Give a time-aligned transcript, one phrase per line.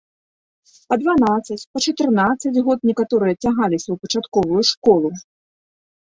[0.91, 5.13] Па дванаццаць, па чатырнаццаць год некаторыя цягаліся ў пачатковую школу.